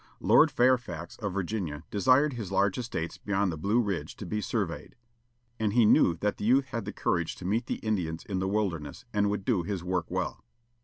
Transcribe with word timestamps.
Lord 0.19 0.49
Fairfax 0.49 1.15
of 1.17 1.31
Virginia 1.35 1.83
desired 1.91 2.33
his 2.33 2.51
large 2.51 2.79
estates 2.79 3.19
beyond 3.19 3.51
the 3.51 3.55
Blue 3.55 3.79
Ridge 3.79 4.15
to 4.15 4.25
be 4.25 4.41
surveyed, 4.41 4.95
and 5.59 5.73
he 5.73 5.85
knew 5.85 6.15
that 6.21 6.37
the 6.37 6.45
youth 6.45 6.65
had 6.69 6.85
the 6.85 6.91
courage 6.91 7.35
to 7.35 7.45
meet 7.45 7.67
the 7.67 7.77
Indians 7.85 8.25
in 8.25 8.39
the 8.39 8.47
wilderness, 8.47 9.05
and 9.13 9.29
would 9.29 9.45
do 9.45 9.61
his 9.61 9.83
work 9.83 10.09
well. 10.09 10.43